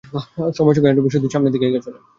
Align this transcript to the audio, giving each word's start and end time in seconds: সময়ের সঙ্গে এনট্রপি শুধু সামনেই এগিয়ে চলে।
সময়ের 0.57 0.75
সঙ্গে 0.75 0.89
এনট্রপি 0.89 1.13
শুধু 1.15 1.27
সামনেই 1.33 1.51
এগিয়ে 1.59 1.85
চলে। 1.85 1.99